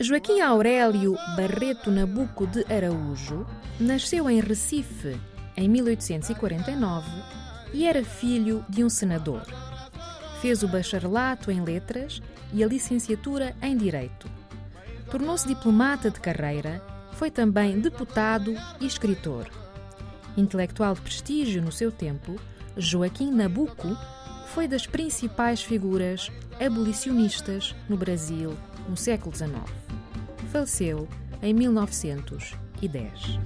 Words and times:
Joaquim 0.00 0.40
Aurélio 0.40 1.14
Barreto 1.36 1.90
Nabuco 1.90 2.46
de 2.46 2.64
Araújo 2.72 3.46
nasceu 3.78 4.28
em 4.28 4.40
Recife 4.40 5.16
em 5.56 5.68
1849 5.68 7.08
e 7.72 7.86
era 7.86 8.04
filho 8.04 8.64
de 8.68 8.82
um 8.82 8.88
senador. 8.88 9.42
Fez 10.40 10.62
o 10.62 10.68
bacharelato 10.68 11.50
em 11.50 11.62
letras 11.62 12.20
e 12.52 12.64
a 12.64 12.66
licenciatura 12.66 13.54
em 13.62 13.76
direito. 13.76 14.28
Tornou-se 15.10 15.46
diplomata 15.46 16.10
de 16.10 16.18
carreira, 16.18 16.82
foi 17.12 17.30
também 17.30 17.78
deputado 17.78 18.54
e 18.80 18.86
escritor. 18.86 19.48
Intelectual 20.36 20.94
de 20.94 21.00
prestígio 21.00 21.62
no 21.62 21.70
seu 21.70 21.92
tempo, 21.92 22.34
Joaquim 22.76 23.30
Nabuco 23.30 23.96
foi 24.46 24.66
das 24.68 24.86
principais 24.86 25.62
figuras 25.62 26.30
abolicionistas 26.64 27.74
no 27.88 27.96
Brasil 27.96 28.56
no 28.88 28.96
século 28.96 29.34
XIX. 29.34 29.52
Faleceu 30.50 31.08
em 31.42 31.52
1910. 31.52 33.38